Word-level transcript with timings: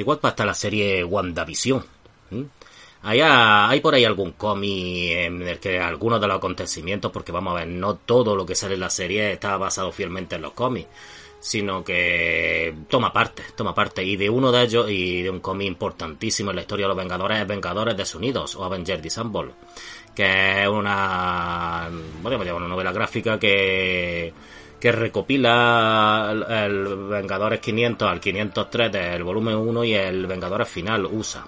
Qué 0.00 0.04
guapa 0.04 0.30
está 0.30 0.46
la 0.46 0.54
serie 0.54 1.04
WandaVision. 1.04 1.84
¿Mm? 2.30 2.42
¿Hay, 3.02 3.20
hay 3.20 3.80
por 3.80 3.94
ahí 3.94 4.06
algún 4.06 4.32
cómic 4.32 5.10
en 5.10 5.42
el 5.42 5.60
que 5.60 5.78
algunos 5.78 6.18
de 6.18 6.26
los 6.26 6.38
acontecimientos, 6.38 7.12
porque 7.12 7.32
vamos 7.32 7.52
a 7.52 7.56
ver, 7.60 7.68
no 7.68 7.96
todo 7.96 8.34
lo 8.34 8.46
que 8.46 8.54
sale 8.54 8.76
en 8.76 8.80
la 8.80 8.88
serie 8.88 9.32
está 9.32 9.58
basado 9.58 9.92
fielmente 9.92 10.36
en 10.36 10.42
los 10.42 10.52
cómics, 10.52 10.88
sino 11.38 11.84
que 11.84 12.74
toma 12.88 13.12
parte, 13.12 13.42
toma 13.54 13.74
parte. 13.74 14.02
Y 14.02 14.16
de 14.16 14.30
uno 14.30 14.50
de 14.50 14.62
ellos, 14.62 14.90
y 14.90 15.20
de 15.20 15.28
un 15.28 15.40
cómic 15.40 15.68
importantísimo 15.68 16.48
en 16.48 16.56
la 16.56 16.62
historia 16.62 16.84
de 16.86 16.94
los 16.94 16.96
Vengadores, 16.96 17.38
es 17.38 17.46
Vengadores 17.46 17.94
Desunidos, 17.94 18.56
o 18.56 18.64
Avengers 18.64 19.02
Disassemble, 19.02 19.52
que 20.14 20.62
es 20.62 20.68
una, 20.68 21.90
llamar 22.24 22.54
una 22.54 22.68
novela 22.68 22.92
gráfica 22.92 23.38
que 23.38 24.32
que 24.80 24.90
recopila 24.90 26.32
el, 26.32 26.86
Vengadores 27.08 27.60
500 27.60 28.08
al 28.08 28.20
503 28.20 28.90
del 28.90 29.22
volumen 29.22 29.56
1 29.56 29.84
y 29.84 29.94
el 29.94 30.26
Vengadores 30.26 30.68
final 30.68 31.04
USA. 31.06 31.44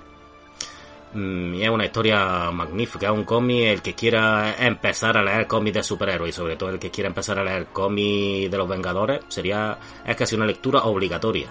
Mm, 1.15 1.55
y 1.55 1.63
es 1.63 1.71
una 1.71 1.87
historia 1.87 2.51
magnífica, 2.51 3.07
es 3.07 3.13
un 3.13 3.25
cómic, 3.25 3.65
el 3.65 3.83
que 3.83 3.95
quiera 3.95 4.55
empezar 4.59 5.17
a 5.17 5.23
leer 5.23 5.47
cómics 5.47 5.75
de 5.77 5.83
superhéroes 5.83 6.35
y 6.35 6.37
sobre 6.37 6.57
todo 6.57 6.71
el 6.71 6.79
que 6.79 6.91
quiera 6.91 7.09
empezar 7.09 7.39
a 7.39 7.45
leer 7.45 7.67
cómics 7.73 8.51
de 8.51 8.59
los 8.59 8.69
Vengadores, 8.69 9.21
sería, 9.29 9.79
es 10.07 10.17
casi 10.17 10.37
una 10.37 10.47
lectura 10.47 10.83
obligatoria. 10.85 11.49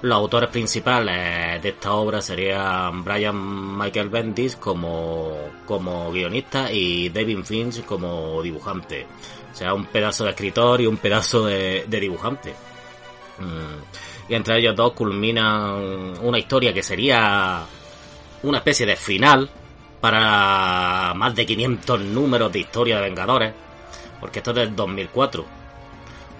Los 0.00 0.16
autores 0.16 0.48
principales 0.50 1.60
de 1.60 1.68
esta 1.70 1.92
obra 1.94 2.22
serían 2.22 3.02
Brian 3.02 3.76
Michael 3.76 4.08
Bendis 4.08 4.54
como, 4.54 5.36
como 5.66 6.12
guionista 6.12 6.70
y 6.70 7.08
David 7.08 7.38
Finch 7.44 7.84
como 7.84 8.40
dibujante. 8.40 9.06
O 9.52 9.56
sea, 9.56 9.74
un 9.74 9.86
pedazo 9.86 10.22
de 10.24 10.30
escritor 10.30 10.80
y 10.80 10.86
un 10.86 10.98
pedazo 10.98 11.46
de, 11.46 11.84
dibujante. 11.88 12.54
Mm. 13.38 14.30
Y 14.30 14.34
entre 14.34 14.58
ellos 14.58 14.76
dos 14.76 14.92
culminan 14.92 16.14
una 16.22 16.38
historia 16.38 16.72
que 16.72 16.82
sería 16.82 17.64
una 18.44 18.58
especie 18.58 18.86
de 18.86 18.94
final 18.94 19.50
para 20.00 21.12
más 21.16 21.34
de 21.34 21.44
500 21.44 22.00
números 22.02 22.52
de 22.52 22.60
historia 22.60 22.96
de 22.96 23.02
Vengadores. 23.02 23.52
Porque 24.20 24.38
esto 24.38 24.52
es 24.52 24.56
del 24.58 24.76
2004 24.76 25.57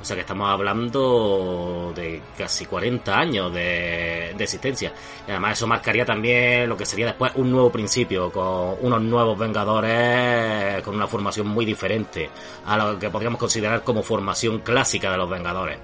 o 0.00 0.04
sea 0.04 0.14
que 0.14 0.20
estamos 0.20 0.48
hablando 0.48 1.92
de 1.94 2.22
casi 2.36 2.66
40 2.66 3.18
años 3.18 3.52
de, 3.52 4.30
existencia. 4.38 4.92
Y 5.26 5.30
además 5.30 5.58
eso 5.58 5.66
marcaría 5.66 6.04
también 6.04 6.68
lo 6.68 6.76
que 6.76 6.86
sería 6.86 7.06
después 7.06 7.32
un 7.34 7.50
nuevo 7.50 7.70
principio, 7.70 8.30
con 8.30 8.76
unos 8.80 9.02
nuevos 9.02 9.38
Vengadores, 9.38 10.82
con 10.82 10.94
una 10.94 11.06
formación 11.06 11.48
muy 11.48 11.64
diferente 11.64 12.30
a 12.66 12.76
lo 12.76 12.98
que 12.98 13.10
podríamos 13.10 13.40
considerar 13.40 13.82
como 13.82 14.02
formación 14.02 14.60
clásica 14.60 15.10
de 15.10 15.16
los 15.16 15.28
Vengadores. 15.28 15.78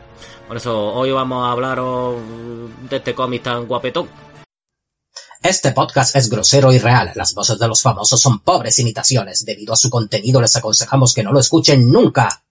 Por 0.46 0.56
eso 0.56 0.94
hoy 0.94 1.10
vamos 1.10 1.46
a 1.46 1.52
hablaros 1.52 2.16
de 2.88 2.96
este 2.96 3.14
cómic 3.14 3.42
tan 3.42 3.66
guapetón. 3.66 4.08
Este 5.42 5.72
podcast 5.72 6.16
es 6.16 6.30
grosero 6.30 6.72
y 6.72 6.78
real. 6.78 7.12
Las 7.16 7.34
voces 7.34 7.58
de 7.58 7.68
los 7.68 7.82
famosos 7.82 8.18
son 8.18 8.38
pobres 8.38 8.78
imitaciones. 8.78 9.44
Debido 9.44 9.74
a 9.74 9.76
su 9.76 9.90
contenido 9.90 10.40
les 10.40 10.56
aconsejamos 10.56 11.12
que 11.12 11.22
no 11.22 11.32
lo 11.32 11.40
escuchen 11.40 11.90
nunca. 11.90 12.43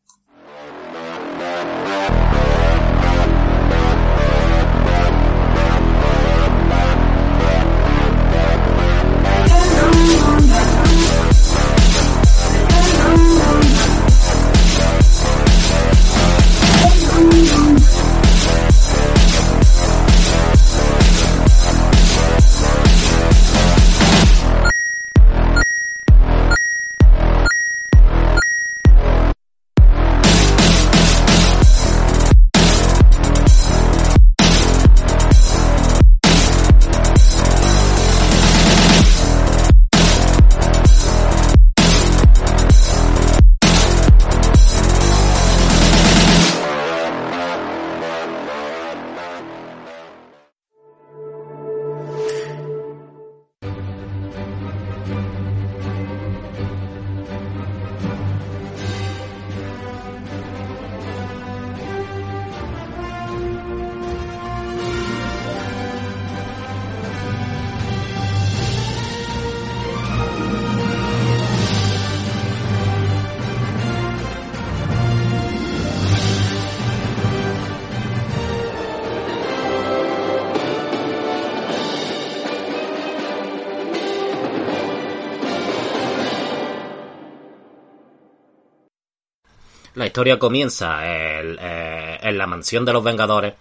La 89.96 90.08
historia 90.08 90.40
comienza 90.40 91.00
eh, 91.04 92.20
en, 92.22 92.38
la 92.38 92.48
mansión 92.48 92.84
de 92.84 92.94
los 92.94 93.04
Vengadores, 93.04 93.54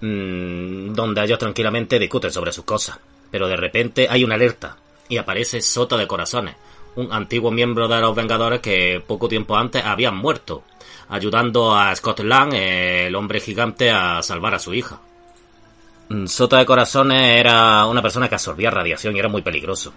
mm, 0.00 0.92
donde 0.92 1.24
ellos 1.24 1.38
tranquilamente 1.38 1.98
discuten 1.98 2.30
sobre 2.30 2.52
sus 2.52 2.64
cosas. 2.64 2.98
Pero 3.30 3.48
de 3.48 3.56
repente 3.56 4.06
hay 4.08 4.22
una 4.22 4.36
alerta 4.36 4.76
y 5.08 5.16
aparece 5.16 5.60
Sota 5.60 5.96
de 5.96 6.06
Corazones, 6.06 6.54
un 6.94 7.12
antiguo 7.12 7.50
miembro 7.50 7.88
de 7.88 8.00
los 8.00 8.14
Vengadores 8.14 8.60
que 8.60 9.02
poco 9.04 9.28
tiempo 9.28 9.56
antes 9.56 9.84
habían 9.84 10.16
muerto, 10.16 10.62
ayudando 11.08 11.74
a 11.74 11.94
Scott 11.96 12.20
Lang, 12.20 12.54
el 12.54 13.14
hombre 13.16 13.40
gigante, 13.40 13.90
a 13.90 14.22
salvar 14.22 14.54
a 14.54 14.58
su 14.60 14.74
hija. 14.74 15.00
Mm, 16.08 16.26
Sota 16.26 16.58
de 16.58 16.66
Corazones 16.66 17.40
era 17.40 17.84
una 17.86 18.00
persona 18.00 18.28
que 18.28 18.36
absorbía 18.36 18.70
radiación 18.70 19.16
y 19.16 19.18
era 19.18 19.28
muy 19.28 19.42
peligroso. 19.42 19.92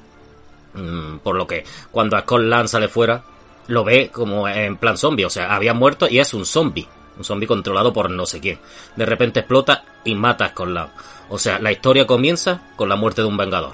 Mm, 0.73 1.17
por 1.17 1.35
lo 1.35 1.45
que 1.45 1.63
cuando 1.91 2.19
Scott 2.19 2.41
Lang 2.41 2.67
sale 2.67 2.87
fuera, 2.87 3.23
lo 3.67 3.83
ve 3.83 4.09
como 4.09 4.47
en 4.47 4.77
plan 4.77 4.97
zombie, 4.97 5.25
o 5.25 5.29
sea, 5.29 5.55
había 5.55 5.73
muerto 5.73 6.07
y 6.09 6.19
es 6.19 6.33
un 6.33 6.45
zombie, 6.45 6.87
un 7.17 7.23
zombie 7.23 7.47
controlado 7.47 7.93
por 7.93 8.09
no 8.09 8.25
sé 8.25 8.39
quién. 8.39 8.59
De 8.95 9.05
repente 9.05 9.41
explota 9.41 9.83
y 10.03 10.15
mata 10.15 10.45
a 10.45 10.49
Scott 10.49 10.89
O 11.29 11.37
sea, 11.37 11.59
la 11.59 11.71
historia 11.71 12.07
comienza 12.07 12.61
con 12.75 12.89
la 12.89 12.95
muerte 12.95 13.21
de 13.21 13.27
un 13.27 13.37
vengador. 13.37 13.73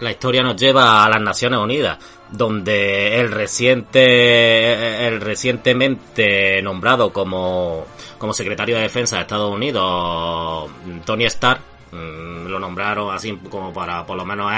La 0.00 0.10
historia 0.10 0.42
nos 0.42 0.56
lleva 0.56 1.04
a 1.04 1.08
las 1.08 1.20
Naciones 1.20 1.60
Unidas, 1.60 1.96
donde 2.30 3.20
el 3.20 3.30
reciente, 3.30 5.06
el 5.06 5.20
recientemente 5.20 6.60
nombrado 6.60 7.12
como, 7.12 7.86
como 8.18 8.32
secretario 8.32 8.76
de 8.76 8.82
Defensa 8.82 9.16
de 9.16 9.22
Estados 9.22 9.54
Unidos, 9.54 10.70
Tony 11.04 11.24
Stark, 11.26 11.60
mm, 11.92 12.46
lo 12.46 12.58
nombraron 12.58 13.14
así 13.14 13.38
como 13.48 13.72
para 13.72 14.04
por 14.04 14.16
lo 14.16 14.24
menos 14.24 14.50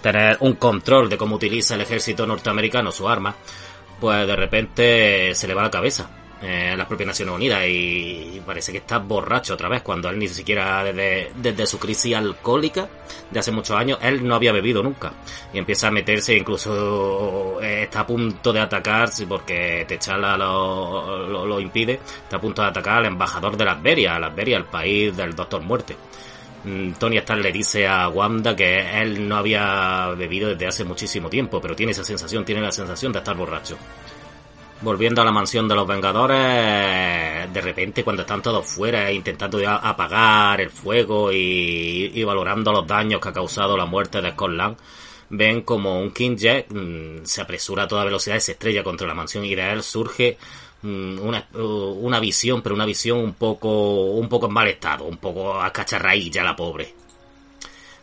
tener 0.00 0.38
un 0.40 0.54
control 0.54 1.10
de 1.10 1.18
cómo 1.18 1.36
utiliza 1.36 1.74
el 1.74 1.82
ejército 1.82 2.26
norteamericano 2.26 2.90
su 2.90 3.06
arma 3.06 3.34
pues 4.00 4.26
de 4.26 4.36
repente 4.36 5.34
se 5.34 5.48
le 5.48 5.54
va 5.54 5.62
la 5.62 5.70
cabeza 5.70 6.08
eh, 6.42 6.70
en 6.72 6.78
las 6.78 6.86
propias 6.86 7.06
Naciones 7.06 7.34
Unidas 7.34 7.62
y 7.66 8.42
parece 8.44 8.70
que 8.70 8.78
está 8.78 8.98
borracho 8.98 9.54
otra 9.54 9.70
vez 9.70 9.80
cuando 9.80 10.10
él 10.10 10.18
ni 10.18 10.28
siquiera 10.28 10.84
desde, 10.84 11.32
desde 11.34 11.66
su 11.66 11.78
crisis 11.78 12.14
alcohólica 12.14 12.88
de 13.30 13.38
hace 13.38 13.52
muchos 13.52 13.74
años 13.74 13.98
él 14.02 14.26
no 14.26 14.34
había 14.34 14.52
bebido 14.52 14.82
nunca. 14.82 15.12
Y 15.54 15.58
empieza 15.58 15.88
a 15.88 15.90
meterse 15.90 16.36
incluso 16.36 17.58
eh, 17.62 17.84
está 17.84 18.00
a 18.00 18.06
punto 18.06 18.52
de 18.52 18.60
atacar 18.60 19.08
porque 19.26 19.86
Techala 19.88 20.36
lo, 20.36 21.26
lo, 21.26 21.46
lo 21.46 21.58
impide 21.60 22.00
está 22.22 22.36
a 22.36 22.40
punto 22.40 22.60
de 22.60 22.68
atacar 22.68 22.98
al 22.98 23.06
embajador 23.06 23.56
de 23.56 23.64
Lasberia 23.64 24.18
Lasberia 24.18 24.58
el 24.58 24.64
país 24.64 25.16
del 25.16 25.34
Doctor 25.34 25.62
Muerte 25.62 25.96
Tony 26.98 27.18
Stark 27.18 27.40
le 27.40 27.52
dice 27.52 27.86
a 27.86 28.08
Wanda 28.08 28.56
que 28.56 29.00
él 29.00 29.28
no 29.28 29.36
había 29.36 30.08
bebido 30.16 30.48
desde 30.48 30.66
hace 30.66 30.84
muchísimo 30.84 31.30
tiempo, 31.30 31.60
pero 31.60 31.76
tiene 31.76 31.92
esa 31.92 32.02
sensación, 32.02 32.44
tiene 32.44 32.60
la 32.60 32.72
sensación 32.72 33.12
de 33.12 33.18
estar 33.18 33.36
borracho. 33.36 33.76
Volviendo 34.82 35.22
a 35.22 35.24
la 35.24 35.32
mansión 35.32 35.68
de 35.68 35.74
los 35.74 35.86
Vengadores, 35.86 37.52
de 37.52 37.60
repente 37.60 38.04
cuando 38.04 38.22
están 38.22 38.42
todos 38.42 38.66
fuera 38.66 39.10
intentando 39.10 39.58
apagar 39.68 40.60
el 40.60 40.70
fuego 40.70 41.30
y, 41.32 42.22
valorando 42.24 42.72
los 42.72 42.86
daños 42.86 43.20
que 43.20 43.28
ha 43.28 43.32
causado 43.32 43.76
la 43.76 43.86
muerte 43.86 44.20
de 44.20 44.32
Scott 44.32 44.50
ven 45.28 45.62
como 45.62 46.00
un 46.00 46.12
King 46.12 46.36
Jet 46.36 46.66
mm, 46.70 47.24
se 47.24 47.40
apresura 47.40 47.84
a 47.84 47.88
toda 47.88 48.04
velocidad 48.04 48.36
y 48.36 48.40
se 48.40 48.52
estrella 48.52 48.84
contra 48.84 49.06
la 49.06 49.14
mansión 49.14 49.44
y 49.44 49.54
de 49.54 49.72
él 49.72 49.82
surge 49.82 50.38
mm, 50.38 50.65
una, 50.86 51.46
una 51.54 52.20
visión, 52.20 52.62
pero 52.62 52.74
una 52.74 52.86
visión 52.86 53.18
un 53.18 53.34
poco, 53.34 54.04
un 54.12 54.28
poco 54.28 54.46
en 54.46 54.52
mal 54.52 54.68
estado, 54.68 55.04
un 55.04 55.18
poco 55.18 55.60
a 55.60 55.72
cacharraílla 55.72 56.42
la 56.42 56.56
pobre. 56.56 57.06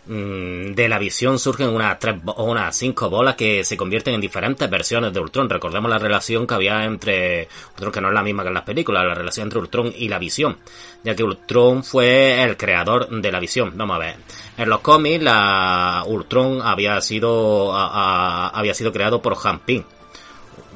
Mm, 0.06 0.74
de 0.74 0.90
la 0.90 1.00
visión 1.00 1.40
surgen 1.40 1.70
unas 1.70 1.98
tres 1.98 2.16
unas 2.36 2.76
cinco 2.76 3.10
bolas 3.10 3.36
que 3.36 3.64
se 3.64 3.78
convierten 3.78 4.14
en 4.14 4.20
diferentes 4.20 4.70
versiones 4.70 5.14
de 5.14 5.20
Ultron. 5.22 5.50
Recordemos 5.50 5.90
la 5.90 5.98
relación 5.98 6.46
que 6.46 6.54
había 6.56 6.84
entre 6.84 7.48
Ultron, 7.76 7.92
que 7.92 8.02
no 8.02 8.10
es 8.10 8.14
la 8.14 8.24
misma 8.24 8.44
que 8.44 8.50
en 8.50 8.54
las 8.54 8.64
películas, 8.64 9.06
la 9.06 9.14
relación 9.14 9.46
entre 9.46 9.60
Ultron 9.60 9.94
y 9.96 10.10
la 10.10 10.20
visión, 10.20 10.58
ya 11.06 11.16
que 11.16 11.24
Ultron 11.24 11.86
fue 11.86 12.44
el 12.44 12.58
creador 12.58 13.08
de 13.10 13.32
la 13.32 13.40
visión. 13.40 13.72
Vamos 13.76 13.96
a 13.96 14.00
ver. 14.00 14.16
En 14.58 14.70
los 14.70 14.82
cómics, 14.82 15.24
la 15.24 16.04
Ultron 16.06 16.62
había 16.62 17.00
sido 17.00 17.74
había 17.74 18.74
sido 18.74 18.92
creado 18.92 19.22
por 19.22 19.38
Han 19.42 19.62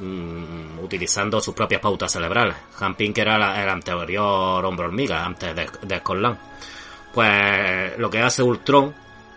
mm, 0.00 0.57
utilizando 0.88 1.40
sus 1.40 1.54
propias 1.54 1.80
pautas 1.80 2.10
cerebrales. 2.10 2.56
Han 2.80 2.94
que 2.94 3.20
era 3.20 3.62
el 3.62 3.68
anterior 3.68 4.64
hombre 4.64 4.86
hormiga 4.86 5.24
antes 5.24 5.54
de, 5.54 5.68
de 5.82 6.02
Pues 7.12 7.98
lo 7.98 8.10
que 8.10 8.20
hace 8.20 8.42
Ultron 8.42 8.94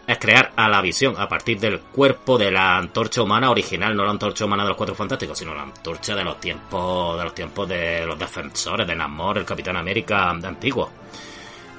es 0.08 0.18
crear 0.18 0.52
a 0.56 0.68
la 0.68 0.82
visión 0.82 1.16
a 1.18 1.28
partir 1.28 1.60
del 1.60 1.80
cuerpo 1.80 2.38
de 2.38 2.52
la 2.52 2.78
antorcha 2.78 3.22
humana 3.22 3.52
original, 3.52 3.96
no 3.96 4.04
la 4.04 4.12
antorcha 4.12 4.46
humana 4.46 4.64
de 4.64 4.70
los 4.70 4.78
Cuatro 4.78 4.96
Fantásticos, 4.96 5.38
sino 5.38 5.54
la 5.54 5.64
antorcha 5.64 6.16
de 6.16 6.24
los 6.24 6.40
tiempos 6.40 7.18
de 7.18 7.24
los 7.24 7.36
tiempos 7.36 7.68
de 7.68 8.06
los 8.06 8.18
defensores 8.18 8.88
de 8.88 8.96
Namor, 8.96 9.38
el 9.38 9.46
Capitán 9.46 9.76
América 9.78 10.30
antiguo. 10.30 10.90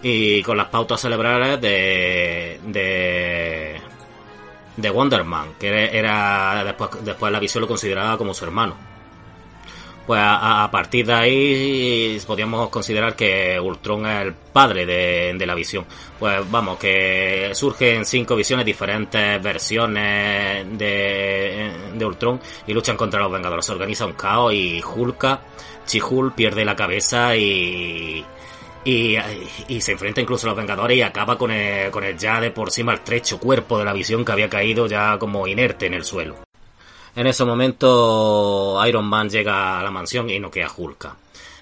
Y 0.03 0.43
con 0.43 0.57
las 0.57 0.69
pautas 0.69 1.01
cerebrales 1.01 1.61
de 1.61 2.61
de 2.65 3.81
de 4.77 4.91
Wonder 4.91 5.25
Man, 5.25 5.55
que 5.59 5.97
era 5.97 6.63
después 6.65 6.91
después 7.05 7.33
la 7.33 7.41
visión 7.41 7.63
lo 7.63 7.69
consideraba 7.69 8.19
como 8.19 8.35
su 8.35 8.45
hermano 8.45 8.92
pues 10.07 10.21
a, 10.23 10.69
partir 10.71 11.07
de 11.07 11.13
ahí 11.13 12.21
podríamos 12.27 12.69
considerar 12.71 13.15
que 13.15 13.59
Ultron 13.61 14.07
es 14.07 14.23
el 14.23 14.33
padre 14.33 14.85
de, 14.85 15.47
la 15.47 15.55
visión. 15.55 15.85
Pues 16.19 16.51
vamos, 16.51 16.79
que 16.79 17.51
surgen 17.55 18.05
cinco 18.05 18.35
visiones, 18.35 18.67
diferentes 18.67 19.43
versiones 19.43 20.67
de, 20.77 21.71
Ultron 22.05 22.41
y 22.67 22.73
luchan 22.73 22.97
contra 22.97 23.21
los 23.21 23.31
Vengadores. 23.31 23.65
Se 23.65 23.73
organiza 23.73 24.07
un 24.07 24.15
caos 24.15 24.53
y 24.53 24.83
Hulka, 24.83 25.41
Chihul 25.87 26.33
pierde 26.33 26.65
la 26.65 26.75
cabeza 26.75 27.37
y, 27.37 28.25
y, 28.85 29.17
y, 29.69 29.81
se 29.81 29.93
enfrenta 29.93 30.21
incluso 30.21 30.47
a 30.47 30.51
los 30.51 30.57
Vengadores 30.57 30.97
y 30.97 31.03
acaba 31.03 31.39
con 31.39 31.53
el, 31.53 31.91
con 31.93 32.03
el 32.03 32.19
ya 32.19 32.41
de 32.41 32.51
por 32.51 32.73
sí 32.73 32.83
maltrecho 32.83 33.39
cuerpo 33.39 33.79
de 33.79 33.85
la 33.85 33.93
visión 33.93 34.25
que 34.25 34.33
había 34.33 34.49
caído 34.49 34.87
ya 34.87 35.17
como 35.19 35.47
inerte 35.47 35.87
en 35.87 35.95
el 35.95 36.05
suelo. 36.05 36.52
En 37.15 37.27
ese 37.27 37.45
momento 37.45 38.81
Iron 38.87 39.05
Man 39.05 39.29
llega 39.29 39.79
a 39.79 39.83
la 39.83 39.91
mansión 39.91 40.31
y 40.31 40.39
no 40.39 40.51
queda 40.51 40.71
Hulk. 40.75 41.17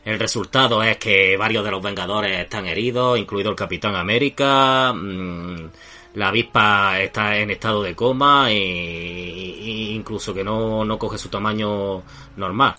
El 0.04 0.18
resultado 0.18 0.82
es 0.82 0.96
que 0.96 1.36
varios 1.36 1.64
de 1.64 1.70
los 1.70 1.82
Vengadores 1.82 2.38
están 2.38 2.66
heridos, 2.66 3.18
incluido 3.18 3.50
el 3.50 3.56
Capitán 3.56 3.96
América. 3.96 4.92
Mm, 4.94 5.70
la 6.14 6.28
avispa 6.28 7.00
está 7.00 7.36
en 7.36 7.50
estado 7.50 7.82
de 7.82 7.94
coma 7.94 8.50
e, 8.50 9.92
incluso 9.92 10.32
que 10.34 10.42
no, 10.44 10.84
no, 10.84 10.98
coge 10.98 11.18
su 11.18 11.28
tamaño 11.28 12.02
normal. 12.36 12.76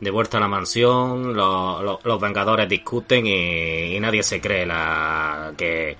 De 0.00 0.10
vuelta 0.10 0.38
a 0.38 0.40
la 0.40 0.48
mansión, 0.48 1.34
los, 1.34 2.20
Vengadores 2.20 2.68
discuten 2.68 3.26
y, 3.26 3.96
y, 3.96 4.00
nadie 4.00 4.22
se 4.22 4.40
cree 4.40 4.64
la 4.66 5.52
que 5.56 5.96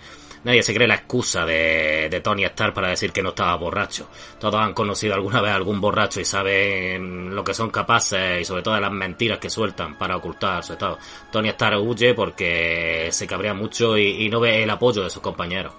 Nadie 0.48 0.62
se 0.62 0.72
cree 0.72 0.88
la 0.88 0.94
excusa 0.94 1.44
de, 1.44 2.08
de 2.10 2.20
Tony 2.22 2.42
Stark 2.44 2.72
para 2.72 2.88
decir 2.88 3.12
que 3.12 3.22
no 3.22 3.28
estaba 3.28 3.54
borracho. 3.56 4.08
Todos 4.40 4.54
han 4.54 4.72
conocido 4.72 5.12
alguna 5.12 5.42
vez 5.42 5.52
a 5.52 5.56
algún 5.56 5.78
borracho 5.78 6.22
y 6.22 6.24
saben 6.24 7.34
lo 7.34 7.44
que 7.44 7.52
son 7.52 7.68
capaces 7.68 8.40
y 8.40 8.46
sobre 8.46 8.62
todo 8.62 8.80
las 8.80 8.90
mentiras 8.90 9.40
que 9.40 9.50
sueltan 9.50 9.98
para 9.98 10.16
ocultar 10.16 10.64
su 10.64 10.72
estado. 10.72 10.96
Tony 11.30 11.50
Stark 11.50 11.78
huye 11.82 12.14
porque 12.14 13.08
se 13.10 13.26
cabrea 13.26 13.52
mucho 13.52 13.98
y, 13.98 14.26
no 14.30 14.40
ve 14.40 14.62
el 14.62 14.70
apoyo 14.70 15.02
de 15.02 15.10
sus 15.10 15.20
compañeros. 15.20 15.74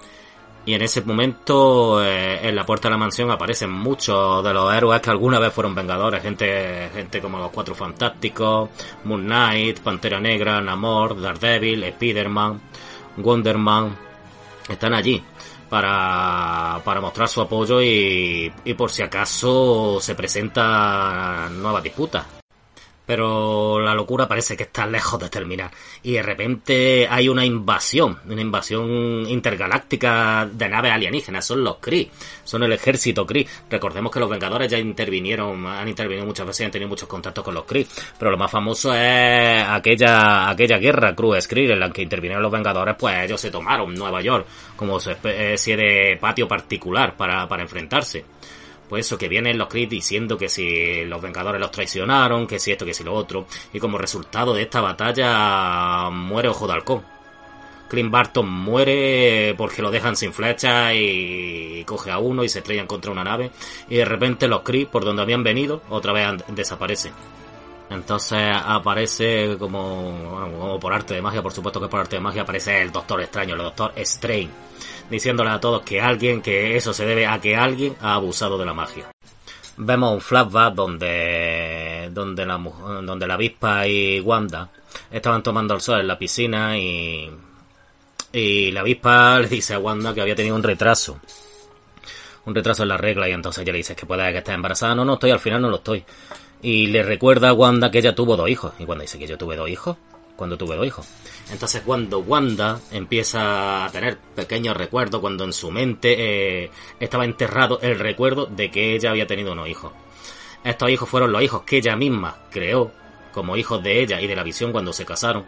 Y 0.68 0.76
en 0.76 0.84
ese 0.84 1.02
momento, 1.02 2.06
eh, 2.06 2.48
en 2.48 2.56
la 2.56 2.64
puerta 2.64 2.90
de 2.90 2.92
la 2.92 2.98
mansión 3.00 3.32
aparecen 3.32 3.72
muchos 3.72 4.44
de 4.44 4.54
los 4.54 4.72
héroes 4.72 5.02
que 5.02 5.10
alguna 5.10 5.40
vez 5.40 5.52
fueron 5.52 5.74
vengadores. 5.74 6.22
Gente, 6.22 6.92
gente 6.94 7.20
como 7.22 7.40
los 7.40 7.50
Cuatro 7.50 7.74
Fantásticos, 7.74 8.70
Moon 9.06 9.26
Knight, 9.26 9.80
Pantera 9.80 10.20
Negra, 10.20 10.62
Namor, 10.62 11.20
Daredevil, 11.20 11.86
Spider-Man, 11.86 12.62
Wonder 13.18 13.58
Man, 13.58 14.09
están 14.74 14.94
allí 14.94 15.24
para, 15.70 16.82
para 16.84 17.02
mostrar 17.02 17.28
su 17.28 17.42
apoyo 17.42 17.82
y, 17.82 18.52
y 18.66 18.74
por 18.74 18.92
si 18.92 19.04
acaso 19.04 20.00
se 20.02 20.16
presenta 20.16 21.50
nueva 21.52 21.82
disputa 21.82 22.26
pero 23.10 23.80
la 23.80 23.96
locura 23.96 24.28
parece 24.28 24.56
que 24.56 24.62
está 24.62 24.86
lejos 24.86 25.20
de 25.20 25.32
terminar. 25.32 25.72
Y 26.04 26.12
de 26.12 26.22
repente 26.22 27.08
hay 27.10 27.28
una 27.28 27.44
invasión, 27.44 28.20
una 28.30 28.40
invasión 28.40 29.26
intergaláctica 29.28 30.48
de 30.48 30.70
naves 30.70 30.92
alienígenas, 30.92 31.44
son 31.44 31.64
los 31.64 31.78
Kree, 31.78 32.08
son 32.44 32.62
el 32.62 32.72
ejército 32.72 33.26
Kree. 33.26 33.48
Recordemos 33.68 34.12
que 34.12 34.20
los 34.20 34.30
Vengadores 34.30 34.70
ya 34.70 34.78
intervinieron, 34.78 35.66
han 35.66 35.88
intervenido 35.88 36.24
muchas 36.24 36.46
veces 36.46 36.62
y 36.62 36.64
han 36.66 36.72
tenido 36.72 36.88
muchos 36.88 37.10
contactos 37.10 37.44
con 37.44 37.56
los 37.56 37.64
Kree, 37.64 37.88
pero 38.20 38.30
lo 38.30 38.38
más 38.38 38.52
famoso 38.52 38.94
es 38.94 39.64
aquella, 39.68 40.48
aquella 40.48 40.78
guerra 40.78 41.16
Cruz 41.16 41.48
Kree 41.48 41.74
en 41.74 41.80
la 41.80 41.90
que 41.90 42.04
intervinieron 42.04 42.44
los 42.44 42.52
Vengadores, 42.52 42.96
pues 42.96 43.26
ellos 43.26 43.42
se 43.42 43.50
tomaron 43.50 43.92
Nueva 43.96 44.22
York 44.22 44.46
como 44.76 45.00
especie 45.00 45.76
de 45.76 46.16
patio 46.22 46.48
particular 46.48 47.18
para, 47.18 47.48
para 47.48 47.64
enfrentarse. 47.64 48.24
Pues 48.90 49.06
eso, 49.06 49.18
que 49.20 49.30
vienen 49.30 49.58
los 49.58 49.68
Kree 49.68 49.86
diciendo 49.86 50.36
que 50.36 50.50
si 50.50 51.06
los 51.06 51.22
Vengadores 51.22 51.62
los 51.62 51.72
traicionaron, 51.72 52.48
que 52.48 52.60
si 52.60 52.72
esto, 52.72 52.86
que 52.86 52.94
si 52.96 53.04
lo 53.04 53.14
otro. 53.14 53.46
Y 53.72 53.80
como 53.80 54.00
resultado 54.00 54.54
de 54.54 54.64
esta 54.64 54.82
batalla 54.82 56.10
muere 56.10 56.50
Ojo 56.50 56.66
de 56.66 56.74
Halcón. 56.74 57.04
Clint 57.88 58.12
Barton 58.12 58.50
muere 58.50 59.56
porque 59.58 59.82
lo 59.82 59.90
dejan 59.92 60.16
sin 60.16 60.34
flecha 60.34 60.94
y 60.94 61.84
coge 61.86 62.12
a 62.12 62.20
uno 62.20 62.44
y 62.44 62.50
se 62.50 62.60
estrellan 62.60 62.88
contra 62.88 63.12
una 63.12 63.24
nave. 63.24 63.52
Y 63.90 63.96
de 63.98 64.06
repente 64.06 64.48
los 64.48 64.62
Kree, 64.62 64.88
por 64.88 65.06
donde 65.06 65.22
habían 65.22 65.44
venido, 65.44 65.82
otra 65.90 66.12
vez 66.12 66.44
desaparecen. 66.50 67.14
Entonces 67.90 68.40
aparece 68.54 69.58
como, 69.58 70.48
como 70.52 70.80
por 70.80 70.94
arte 70.94 71.16
de 71.16 71.22
magia, 71.22 71.42
por 71.42 71.52
supuesto 71.52 71.82
que 71.82 71.88
por 71.88 72.00
arte 72.00 72.18
de 72.18 72.22
magia 72.22 72.44
aparece 72.44 72.82
el 72.82 72.92
Doctor 72.92 73.22
Extraño, 73.22 73.56
el 73.56 73.62
Doctor 73.62 73.94
Strange 73.96 74.50
diciéndole 75.10 75.50
a 75.50 75.60
todos 75.60 75.82
que 75.82 76.00
alguien, 76.00 76.42
que 76.42 76.76
eso 76.76 76.94
se 76.94 77.06
debe 77.06 77.26
a 77.26 77.40
que 77.40 77.56
alguien 77.56 77.96
ha 78.02 78.14
abusado 78.14 78.58
de 78.58 78.66
la 78.66 78.74
magia. 78.74 79.12
Vemos 79.78 80.14
un 80.14 80.22
flashback 80.22 80.74
donde, 80.74 82.10
donde 82.12 82.46
la, 82.46 82.58
donde 82.58 83.28
la 83.28 83.34
avispa 83.34 83.88
y 83.88 84.20
Wanda 84.20 84.70
estaban 85.10 85.42
tomando 85.42 85.74
el 85.74 85.82
sol 85.82 86.02
en 86.02 86.08
la 86.08 86.20
piscina 86.20 86.78
y, 86.78 87.32
y 88.34 88.72
la 88.72 88.82
avispa 88.82 89.40
le 89.40 89.48
dice 89.48 89.74
a 89.74 89.80
Wanda 89.80 90.14
que 90.14 90.22
había 90.22 90.36
tenido 90.36 90.56
un 90.56 90.64
retraso. 90.64 91.20
Un 92.46 92.56
retraso 92.56 92.84
en 92.84 92.90
la 92.90 92.98
regla 92.98 93.30
y 93.30 93.32
entonces 93.32 93.62
ella 93.62 93.72
le 93.72 93.78
dice 93.78 93.96
que 93.96 94.06
puede 94.06 94.32
que 94.32 94.40
esté 94.40 94.52
embarazada. 94.52 94.96
No, 94.96 95.06
no 95.06 95.14
estoy, 95.14 95.32
al 95.32 95.40
final 95.40 95.62
no 95.62 95.70
lo 95.70 95.78
estoy. 95.78 96.04
Y 96.62 96.88
le 96.88 97.04
recuerda 97.04 97.50
a 97.50 97.54
Wanda 97.54 97.90
que 97.92 98.00
ella 98.00 98.16
tuvo 98.16 98.36
dos 98.36 98.50
hijos. 98.50 98.74
Y 98.80 98.84
Wanda 98.84 99.04
dice 99.04 99.18
que 99.18 99.28
yo 99.28 99.38
tuve 99.38 99.56
dos 99.56 99.70
hijos 99.70 99.98
cuando 100.40 100.58
tuve 100.58 100.78
dos 100.78 100.88
hijos. 100.88 101.06
Entonces 101.52 101.82
cuando 101.86 102.20
Wanda 102.20 102.80
empieza 102.92 103.86
a 103.86 103.90
tener 103.92 104.18
pequeños 104.18 104.78
recuerdos, 104.78 105.20
cuando 105.20 105.44
en 105.44 105.52
su 105.52 105.70
mente 105.70 106.64
eh, 106.64 106.72
estaba 106.98 107.26
enterrado 107.26 107.80
el 107.82 108.00
recuerdo 108.00 108.46
de 108.46 108.72
que 108.72 108.96
ella 108.96 109.12
había 109.12 109.28
tenido 109.28 109.52
unos 109.52 109.68
hijos. 109.68 109.92
Estos 110.64 110.90
hijos 110.90 111.10
fueron 111.10 111.34
los 111.34 111.42
hijos 111.42 111.64
que 111.64 111.78
ella 111.78 111.98
misma 111.98 112.38
creó 112.50 112.90
como 113.34 113.58
hijos 113.58 113.84
de 113.84 114.02
ella 114.02 114.22
y 114.22 114.28
de 114.28 114.36
la 114.36 114.44
visión 114.44 114.72
cuando 114.72 114.94
se 114.94 115.06
casaron. 115.06 115.46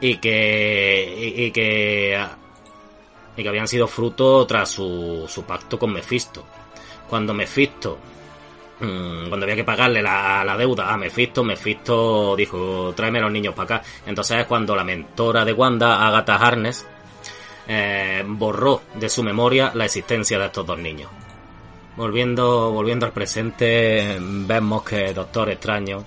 Y 0.00 0.16
que, 0.16 1.34
y, 1.36 1.50
que, 1.52 2.26
y 3.36 3.42
que 3.42 3.48
habían 3.48 3.68
sido 3.68 3.86
fruto 3.86 4.44
tras 4.44 4.70
su, 4.70 5.24
su 5.28 5.44
pacto 5.44 5.78
con 5.78 5.92
Mephisto. 5.92 6.44
Cuando 7.08 7.32
Mephisto 7.32 7.98
cuando 8.78 9.44
había 9.44 9.56
que 9.56 9.64
pagarle 9.64 10.00
la, 10.02 10.54
deuda 10.56 10.92
a 10.92 10.96
Mephisto, 10.96 11.42
Mephisto 11.42 12.36
dijo, 12.36 12.92
tráeme 12.94 13.18
a 13.18 13.22
los 13.22 13.32
niños 13.32 13.54
para 13.54 13.76
acá. 13.76 13.88
Entonces 14.06 14.38
es 14.38 14.46
cuando 14.46 14.76
la 14.76 14.84
mentora 14.84 15.44
de 15.44 15.52
Wanda, 15.52 16.06
Agatha 16.06 16.36
Harness, 16.36 16.86
eh, 17.66 18.22
borró 18.26 18.82
de 18.94 19.08
su 19.08 19.22
memoria 19.22 19.72
la 19.74 19.84
existencia 19.84 20.38
de 20.38 20.46
estos 20.46 20.66
dos 20.66 20.78
niños. 20.78 21.10
Volviendo, 21.96 22.70
volviendo 22.70 23.06
al 23.06 23.12
presente, 23.12 24.18
vemos 24.20 24.84
que 24.84 25.12
Doctor 25.12 25.50
Extraño 25.50 26.04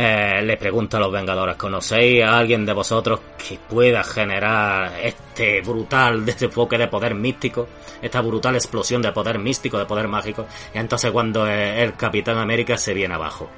eh, 0.00 0.42
le 0.42 0.56
pregunta 0.56 0.96
a 0.96 1.00
los 1.00 1.10
Vengadores, 1.10 1.56
¿conocéis 1.56 2.22
a 2.22 2.38
alguien 2.38 2.64
de 2.64 2.72
vosotros 2.72 3.18
que 3.36 3.58
pueda 3.58 4.04
generar 4.04 4.92
este 5.02 5.60
brutal 5.60 6.24
desenfoque 6.24 6.78
de 6.78 6.86
poder 6.86 7.16
místico? 7.16 7.66
Esta 8.00 8.20
brutal 8.20 8.54
explosión 8.54 9.02
de 9.02 9.10
poder 9.10 9.40
místico, 9.40 9.76
de 9.76 9.86
poder 9.86 10.06
mágico. 10.06 10.46
Y 10.72 10.78
entonces 10.78 11.10
cuando 11.10 11.48
el 11.48 11.96
Capitán 11.96 12.38
América 12.38 12.78
se 12.78 12.94
viene 12.94 13.14
abajo. 13.14 13.50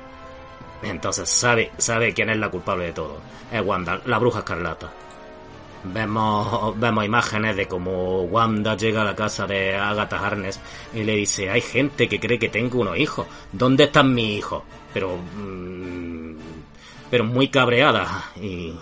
Entonces 0.83 1.29
sabe, 1.29 1.73
sabe 1.77 2.15
quién 2.15 2.31
es 2.31 2.39
la 2.39 2.49
culpable 2.49 2.87
de 2.87 2.93
todo. 2.93 3.19
Es 3.53 3.61
Wanda, 3.61 4.01
la 4.07 4.19
bruja 4.19 4.39
escarlata. 4.39 4.91
Vemos, 5.83 6.79
vemos 6.79 7.05
imágenes 7.05 7.57
de 7.57 7.67
cómo 7.67 8.23
Wanda 8.23 8.77
llega 8.77 9.01
a 9.01 9.05
la 9.05 9.17
casa 9.17 9.47
de 9.47 9.75
Agatha 9.75 10.19
Harness 10.19 10.61
y 10.93 11.05
le 11.05 11.17
dice, 11.17 11.49
hay 11.49 11.63
gente 11.63 12.07
que 12.09 12.21
cree 12.21 12.39
que 12.39 12.51
tengo 12.51 12.81
unos 12.81 12.99
hijos. 12.99 13.27
¿Dónde 13.53 13.85
están 13.85 14.15
mis 14.15 14.39
hijos? 14.39 14.63
Pero... 14.93 15.17
Mm, 15.17 16.37
pero 17.11 17.25
muy 17.25 17.49
cabreada 17.49 18.31
y... 18.41 18.75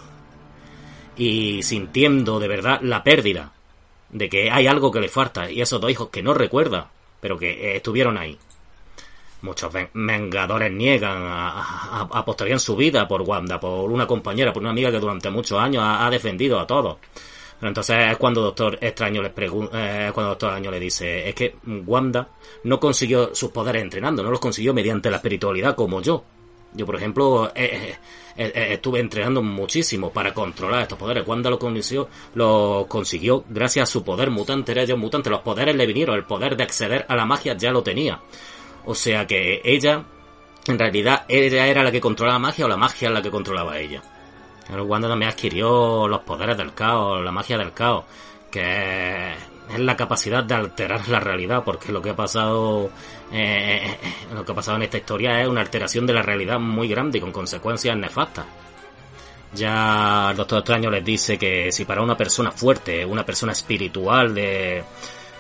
Y 1.17 1.63
sintiendo 1.65 2.39
de 2.39 2.47
verdad 2.47 2.81
la 2.83 3.03
pérdida 3.03 3.53
de 4.11 4.29
que 4.29 4.51
hay 4.51 4.67
algo 4.67 4.93
que 4.93 5.01
le 5.01 5.09
falta 5.09 5.51
y 5.51 5.61
esos 5.61 5.81
dos 5.81 5.91
hijos 5.91 6.11
que 6.11 6.23
no 6.23 6.33
recuerda, 6.33 6.91
pero 7.21 7.39
que 7.39 7.77
estuvieron 7.77 8.17
ahí. 8.17 8.39
Muchos 9.41 9.73
vengadores 9.95 10.73
niegan, 10.73 11.23
apostarían 11.23 12.59
su 12.59 12.75
vida 12.75 13.07
por 13.07 13.23
Wanda, 13.23 13.61
por 13.61 13.91
una 13.91 14.07
compañera, 14.07 14.53
por 14.53 14.63
una 14.63 14.71
amiga 14.71 14.91
que 14.91 14.99
durante 14.99 15.31
muchos 15.31 15.61
años 15.61 15.85
ha, 15.87 16.11
defendido 16.11 16.59
a 16.59 16.67
todos. 16.67 16.97
Pero 17.61 17.69
entonces 17.69 17.97
es 18.11 18.17
cuando 18.17 18.43
Doctor 18.43 18.79
Extraño 18.81 19.23
les 19.23 19.33
pregunta, 19.33 20.13
cuando 20.13 20.31
Doctor 20.31 20.51
Extraño 20.51 20.71
le 20.73 20.81
dice, 20.81 21.29
es 21.29 21.35
que 21.35 21.57
Wanda 21.87 22.29
no 22.65 22.81
consiguió 22.81 23.35
sus 23.35 23.51
poderes 23.51 23.83
entrenando, 23.83 24.23
no 24.23 24.31
los 24.31 24.41
consiguió 24.41 24.75
mediante 24.75 25.11
la 25.11 25.17
espiritualidad 25.17 25.77
como 25.77 26.03
yo. 26.03 26.25
Yo, 26.75 26.85
por 26.85 26.97
ejemplo, 26.97 27.51
estuve 27.55 29.01
entrenando 29.01 29.43
muchísimo 29.43 30.11
para 30.13 30.35
controlar 30.35 30.83
estos 30.83 30.99
poderes. 30.99 31.27
Wanda 31.27 31.49
lo 31.49 31.59
consiguió, 31.59 32.09
lo 32.35 32.87
consiguió 32.89 33.45
gracias 33.49 33.89
a 33.89 33.93
su 33.93 34.05
poder 34.05 34.31
mutante, 34.31 34.73
era 34.73 34.83
ella 34.83 34.97
mutante, 34.97 35.31
los 35.31 35.41
poderes 35.41 35.75
le 35.75 35.87
vinieron, 35.87 36.17
el 36.17 36.25
poder 36.25 36.57
de 36.57 36.65
acceder 36.65 37.07
a 37.09 37.17
la 37.17 37.25
magia 37.25 37.57
ya 37.57 37.71
lo 37.71 37.83
tenía. 37.83 38.21
O 38.85 38.95
sea 38.95 39.27
que 39.27 39.61
ella, 39.65 40.05
en 40.67 40.79
realidad, 40.79 41.25
ella 41.29 41.67
era 41.67 41.83
la 41.83 41.93
que 41.93 42.01
controlaba 42.01 42.39
la 42.39 42.47
magia 42.47 42.65
o 42.65 42.69
la 42.69 42.77
magia 42.77 43.11
la 43.11 43.23
que 43.23 43.31
controlaba 43.31 43.73
a 43.73 43.79
ella. 43.79 44.03
Pero 44.67 44.85
Wanda 44.85 45.09
también 45.09 45.31
adquirió 45.31 46.07
los 46.07 46.21
poderes 46.21 46.57
del 46.57 46.75
caos, 46.75 47.25
la 47.25 47.33
magia 47.33 47.57
del 47.57 47.73
caos, 47.73 48.05
que 48.51 49.33
es 49.33 49.79
la 49.79 49.97
capacidad 49.97 50.45
de 50.45 50.55
alterar 50.55 51.09
la 51.09 51.21
realidad, 51.21 51.63
porque 51.65 51.91
lo 51.91 52.03
que 52.03 52.11
ha 52.11 52.17
pasado, 52.17 52.91
eh, 53.33 53.97
lo 54.35 54.45
que 54.45 54.53
ha 54.53 54.55
pasado 54.55 54.77
en 54.77 54.85
esta 54.85 54.99
historia 54.99 55.41
es 55.41 55.49
una 55.49 55.63
alteración 55.63 56.07
de 56.07 56.13
la 56.13 56.23
realidad 56.23 56.59
muy 56.59 56.89
grande 56.89 57.19
y 57.19 57.21
con 57.21 57.33
consecuencias 57.33 57.97
nefastas. 57.97 58.47
Ya 59.55 60.29
el 60.31 60.37
Doctor 60.37 60.59
Extraño 60.59 60.91
les 60.91 61.05
dice 61.05 61.39
que 61.39 61.73
si 61.73 61.87
para 61.87 62.03
una 62.03 62.17
persona 62.17 62.51
fuerte, 62.51 63.05
una 63.05 63.25
persona 63.25 63.53
espiritual 63.53 64.35
de, 64.35 64.85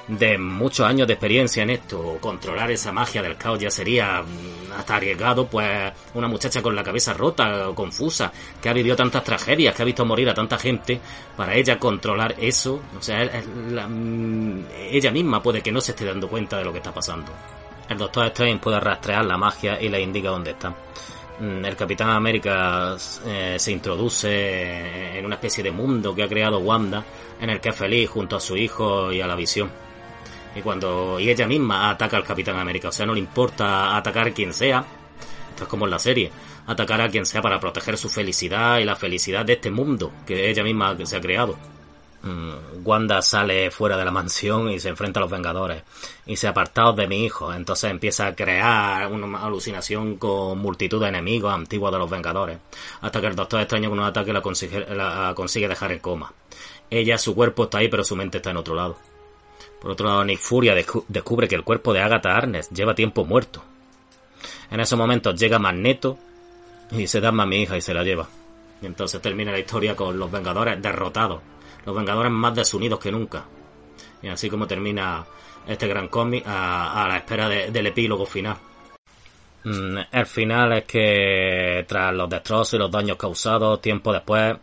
de 0.08 0.38
muchos 0.38 0.86
años 0.86 1.06
de 1.06 1.12
experiencia 1.12 1.62
en 1.62 1.70
esto, 1.70 2.16
controlar 2.20 2.70
esa 2.70 2.92
magia 2.92 3.22
del 3.22 3.36
caos 3.36 3.58
ya 3.58 3.70
sería 3.70 4.22
mm, 4.22 4.72
hasta 4.72 4.96
arriesgado, 4.96 5.46
pues 5.46 5.92
una 6.14 6.26
muchacha 6.26 6.62
con 6.62 6.74
la 6.74 6.82
cabeza 6.82 7.12
rota, 7.12 7.66
confusa, 7.74 8.32
que 8.60 8.70
ha 8.70 8.72
vivido 8.72 8.96
tantas 8.96 9.22
tragedias, 9.22 9.74
que 9.74 9.82
ha 9.82 9.84
visto 9.84 10.06
morir 10.06 10.30
a 10.30 10.34
tanta 10.34 10.58
gente, 10.58 10.98
para 11.36 11.54
ella 11.54 11.78
controlar 11.78 12.34
eso, 12.38 12.80
o 12.98 13.02
sea, 13.02 13.22
mm, 13.24 14.64
ella 14.90 15.10
misma 15.10 15.42
puede 15.42 15.60
que 15.60 15.70
no 15.70 15.80
se 15.80 15.92
esté 15.92 16.06
dando 16.06 16.28
cuenta 16.28 16.56
de 16.56 16.64
lo 16.64 16.72
que 16.72 16.78
está 16.78 16.92
pasando. 16.92 17.30
El 17.88 17.98
Doctor 17.98 18.26
Strange 18.26 18.58
puede 18.58 18.80
rastrear 18.80 19.24
la 19.24 19.36
magia 19.36 19.80
y 19.80 19.88
le 19.88 20.00
indica 20.00 20.30
dónde 20.30 20.52
está. 20.52 20.70
Mm, 21.40 21.64
el 21.66 21.76
Capitán 21.76 22.10
América 22.10 22.96
eh, 23.26 23.56
se 23.58 23.72
introduce 23.72 25.18
en 25.18 25.26
una 25.26 25.34
especie 25.34 25.62
de 25.62 25.70
mundo 25.70 26.14
que 26.14 26.22
ha 26.22 26.28
creado 26.28 26.58
Wanda, 26.60 27.04
en 27.40 27.50
el 27.50 27.60
que 27.60 27.68
es 27.68 27.76
feliz 27.76 28.08
junto 28.08 28.36
a 28.36 28.40
su 28.40 28.56
hijo 28.56 29.12
y 29.12 29.20
a 29.20 29.26
la 29.26 29.36
visión 29.36 29.87
y 30.58 30.62
cuando 30.62 31.20
y 31.20 31.30
ella 31.30 31.46
misma 31.46 31.90
ataca 31.90 32.16
al 32.16 32.24
Capitán 32.24 32.58
América, 32.58 32.88
o 32.88 32.92
sea, 32.92 33.06
no 33.06 33.14
le 33.14 33.20
importa 33.20 33.96
atacar 33.96 34.28
a 34.28 34.32
quien 34.32 34.52
sea, 34.52 34.84
esto 35.50 35.64
es 35.64 35.68
como 35.68 35.84
en 35.84 35.90
la 35.90 35.98
serie, 35.98 36.30
atacar 36.66 37.00
a 37.00 37.08
quien 37.08 37.26
sea 37.26 37.40
para 37.42 37.60
proteger 37.60 37.96
su 37.96 38.08
felicidad 38.08 38.78
y 38.78 38.84
la 38.84 38.96
felicidad 38.96 39.44
de 39.44 39.54
este 39.54 39.70
mundo 39.70 40.12
que 40.26 40.50
ella 40.50 40.62
misma 40.62 40.96
se 41.04 41.16
ha 41.16 41.20
creado. 41.20 41.56
Mm, 42.20 42.84
Wanda 42.84 43.22
sale 43.22 43.70
fuera 43.70 43.96
de 43.96 44.04
la 44.04 44.10
mansión 44.10 44.70
y 44.70 44.80
se 44.80 44.88
enfrenta 44.88 45.20
a 45.20 45.22
los 45.22 45.30
Vengadores 45.30 45.84
y 46.26 46.36
se 46.36 46.48
apartados 46.48 46.96
de 46.96 47.06
mi 47.06 47.24
hijo. 47.24 47.52
Entonces 47.52 47.90
empieza 47.90 48.26
a 48.26 48.34
crear 48.34 49.10
una 49.10 49.44
alucinación 49.44 50.16
con 50.16 50.58
multitud 50.58 51.00
de 51.00 51.08
enemigos 51.08 51.54
antiguos 51.54 51.92
de 51.92 51.98
los 51.98 52.10
Vengadores. 52.10 52.58
Hasta 53.00 53.20
que 53.20 53.28
el 53.28 53.36
Doctor 53.36 53.60
Extraño 53.60 53.88
con 53.88 54.00
un 54.00 54.04
ataque 54.04 54.32
la 54.32 54.42
consigue, 54.42 54.80
la 54.94 55.32
consigue 55.36 55.68
dejar 55.68 55.92
en 55.92 56.00
coma. 56.00 56.32
Ella, 56.90 57.18
su 57.18 57.34
cuerpo 57.34 57.64
está 57.64 57.78
ahí, 57.78 57.88
pero 57.88 58.02
su 58.02 58.16
mente 58.16 58.38
está 58.38 58.50
en 58.50 58.56
otro 58.56 58.74
lado. 58.74 58.96
Por 59.80 59.92
otro 59.92 60.08
lado, 60.08 60.24
Nick 60.24 60.40
Furia 60.40 60.74
descubre 60.74 61.48
que 61.48 61.54
el 61.54 61.64
cuerpo 61.64 61.92
de 61.92 62.00
Agatha 62.00 62.36
Arnes 62.36 62.68
lleva 62.70 62.94
tiempo 62.94 63.24
muerto. 63.24 63.62
En 64.70 64.80
ese 64.80 64.96
momento 64.96 65.32
llega 65.32 65.58
Magneto 65.58 66.18
y 66.90 67.06
se 67.06 67.20
da 67.20 67.28
a 67.28 67.46
mi 67.46 67.62
hija 67.62 67.76
y 67.76 67.80
se 67.80 67.94
la 67.94 68.02
lleva. 68.02 68.28
Y 68.82 68.86
entonces 68.86 69.20
termina 69.20 69.52
la 69.52 69.58
historia 69.58 69.94
con 69.94 70.18
los 70.18 70.30
Vengadores 70.30 70.80
derrotados. 70.80 71.40
Los 71.84 71.94
Vengadores 71.94 72.32
más 72.32 72.54
desunidos 72.54 72.98
que 72.98 73.12
nunca. 73.12 73.44
Y 74.22 74.28
así 74.28 74.50
como 74.50 74.66
termina 74.66 75.24
este 75.66 75.86
gran 75.86 76.08
cómic 76.08 76.44
a, 76.46 77.06
la 77.08 77.16
espera 77.16 77.48
del 77.48 77.86
epílogo 77.86 78.26
final. 78.26 78.56
Mm, 79.64 79.98
el 80.10 80.26
final 80.26 80.72
es 80.72 80.84
que 80.84 81.84
tras 81.88 82.14
los 82.14 82.28
destrozos 82.28 82.74
y 82.74 82.78
los 82.78 82.90
daños 82.90 83.16
causados, 83.16 83.80
tiempo 83.80 84.12
después, 84.12 84.56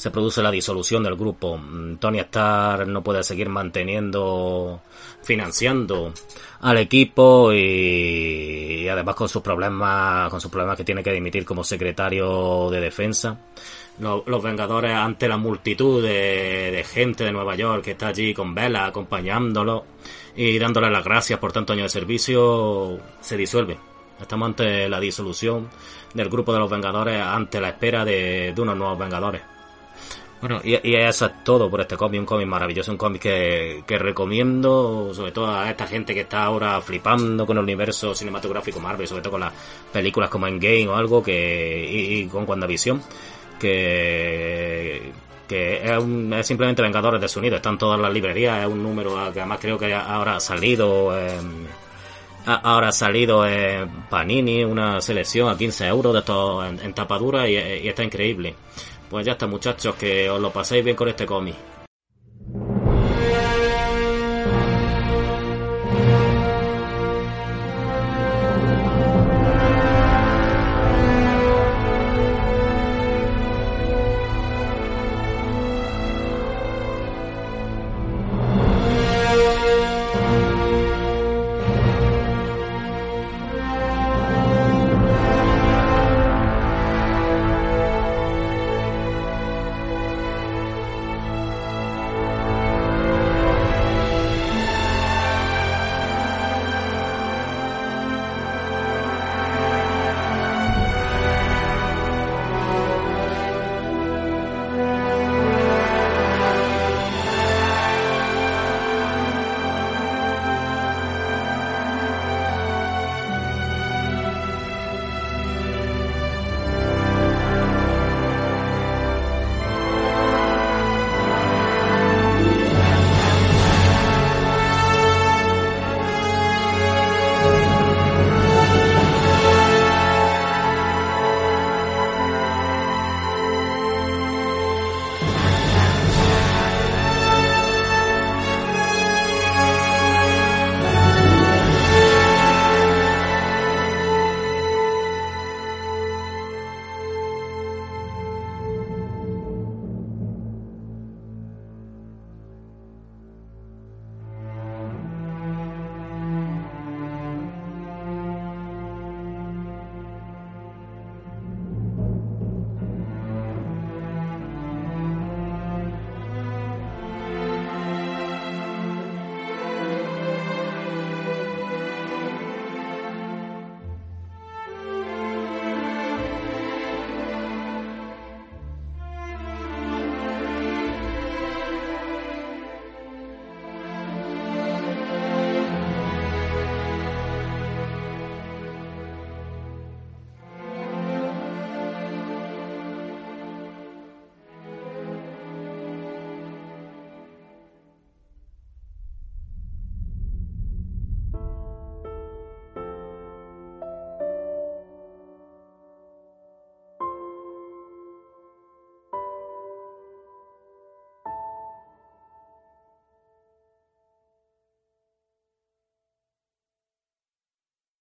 se 0.00 0.10
produce 0.10 0.42
la 0.42 0.50
disolución 0.50 1.02
del 1.02 1.14
grupo. 1.14 1.58
Mm, 1.58 1.98
Tony 1.98 2.20
Stark 2.20 2.88
no 2.88 3.02
puede 3.02 3.22
seguir 3.22 3.50
manteniendo, 3.50 4.80
financiando 5.22 6.14
al 6.62 6.78
equipo 6.78 7.52
y, 7.52 8.88
además 8.88 9.14
con 9.14 9.28
sus 9.28 9.42
problemas, 9.42 10.30
con 10.30 10.40
sus 10.40 10.50
problemas 10.50 10.78
que 10.78 10.84
tiene 10.84 11.02
que 11.02 11.12
dimitir 11.12 11.44
como 11.44 11.62
secretario 11.62 12.70
de 12.70 12.80
defensa. 12.80 13.40
Los, 13.98 14.42
Vengadores 14.42 14.94
ante 14.94 15.28
la 15.28 15.36
multitud 15.36 16.02
de, 16.02 16.82
gente 16.90 17.24
de 17.24 17.32
Nueva 17.32 17.54
York 17.54 17.84
que 17.84 17.90
está 17.90 18.08
allí 18.08 18.32
con 18.32 18.54
Vela 18.54 18.86
acompañándolo 18.86 19.84
y 20.34 20.58
dándole 20.58 20.88
las 20.88 21.04
gracias 21.04 21.38
por 21.38 21.52
tanto 21.52 21.74
años 21.74 21.92
de 21.92 22.00
servicio 22.00 22.98
se 23.20 23.36
disuelve. 23.36 23.76
Estamos 24.18 24.46
ante 24.46 24.88
la 24.88 24.98
disolución 24.98 25.68
del 26.14 26.30
grupo 26.30 26.54
de 26.54 26.58
los 26.58 26.70
Vengadores 26.70 27.20
ante 27.20 27.60
la 27.60 27.68
espera 27.68 28.06
de 28.06 28.54
unos 28.56 28.78
nuevos 28.78 28.98
Vengadores. 28.98 29.59
Bueno, 30.40 30.60
y, 30.64 30.94
eso 30.94 31.26
es 31.26 31.44
todo 31.44 31.68
por 31.68 31.82
este 31.82 31.96
cómic, 31.98 32.20
un 32.20 32.26
cómic 32.26 32.46
maravilloso, 32.46 32.90
un 32.90 32.96
cómic 32.96 33.20
que, 33.20 33.98
recomiendo, 33.98 35.12
sobre 35.12 35.32
todo 35.32 35.50
a 35.50 35.68
esta 35.68 35.86
gente 35.86 36.14
que 36.14 36.20
está 36.20 36.44
ahora 36.44 36.80
flipando 36.80 37.44
con 37.44 37.58
el 37.58 37.62
universo 37.62 38.14
cinematográfico 38.14 38.80
Marvel, 38.80 39.06
sobre 39.06 39.20
todo 39.20 39.32
con 39.32 39.40
las 39.40 39.52
películas 39.92 40.30
como 40.30 40.46
Endgame 40.46 40.88
o 40.88 40.96
algo, 40.96 41.22
que 41.22 41.86
y, 41.90 42.26
con 42.26 42.48
WandaVision, 42.48 43.02
que 43.58 45.12
que 45.46 45.82
es, 45.84 45.98
un, 45.98 46.32
es 46.32 46.46
simplemente 46.46 46.80
Vengadores 46.80 47.20
de 47.20 47.28
Sonido, 47.28 47.56
están 47.56 47.76
todas 47.76 48.00
las 48.00 48.12
librerías, 48.12 48.62
es 48.62 48.68
un 48.68 48.82
número 48.82 49.10
que 49.32 49.40
además 49.40 49.58
creo 49.60 49.76
que 49.76 49.92
ahora 49.92 50.36
ha 50.36 50.40
salido... 50.40 51.12
ahora 52.46 52.88
ha 52.88 52.92
salido 52.92 53.44
Panini, 54.08 54.62
una 54.64 55.00
selección 55.00 55.48
a 55.48 55.58
15 55.58 55.86
euros 55.88 56.12
de 56.12 56.18
estos 56.20 56.64
en, 56.82 56.94
tapadura 56.94 57.48
y, 57.48 57.56
y 57.56 57.88
está 57.88 58.04
increíble. 58.04 58.54
Pues 59.10 59.26
ya 59.26 59.32
está 59.32 59.48
muchachos, 59.48 59.96
que 59.96 60.30
os 60.30 60.40
lo 60.40 60.52
paséis 60.52 60.84
bien 60.84 60.96
con 60.96 61.08
este 61.08 61.26
cómic. 61.26 61.79